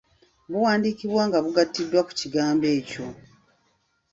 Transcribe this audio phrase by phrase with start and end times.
[0.51, 3.05] Buwandiikibwa nga bugattiddwa ku kigambo ekyo.